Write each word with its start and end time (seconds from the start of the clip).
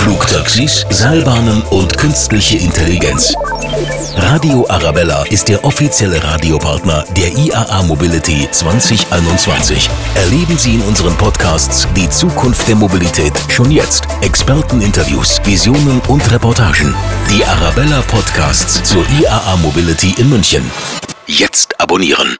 Flugtaxis, 0.00 0.86
Seilbahnen 0.88 1.60
und 1.70 1.98
künstliche 1.98 2.56
Intelligenz. 2.56 3.34
Radio 4.16 4.64
Arabella 4.70 5.24
ist 5.24 5.48
der 5.48 5.62
offizielle 5.62 6.24
Radiopartner 6.24 7.04
der 7.14 7.36
IAA 7.36 7.82
Mobility 7.82 8.48
2021. 8.50 9.90
Erleben 10.14 10.56
Sie 10.56 10.76
in 10.76 10.82
unseren 10.82 11.14
Podcasts 11.18 11.86
die 11.94 12.08
Zukunft 12.08 12.66
der 12.66 12.76
Mobilität 12.76 13.34
schon 13.50 13.70
jetzt. 13.70 14.08
Experteninterviews, 14.22 15.38
Visionen 15.44 16.00
und 16.08 16.32
Reportagen. 16.32 16.94
Die 17.30 17.44
Arabella 17.44 18.00
Podcasts 18.02 18.82
zur 18.82 19.04
IAA 19.20 19.56
Mobility 19.58 20.14
in 20.16 20.30
München. 20.30 20.70
Jetzt 21.26 21.78
abonnieren. 21.78 22.38